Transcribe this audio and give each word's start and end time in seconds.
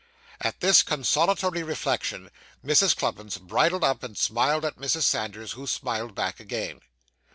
At 0.39 0.61
this 0.61 0.81
consolatory 0.81 1.61
reflection, 1.61 2.31
Mrs. 2.65 2.95
Cluppins 2.95 3.37
bridled 3.39 3.83
up, 3.83 4.01
and 4.01 4.17
smiled 4.17 4.65
at 4.65 4.77
Mrs. 4.79 5.03
Sanders, 5.03 5.51
who 5.51 5.67
smiled 5.67 6.15
back 6.15 6.39
again. 6.39 6.79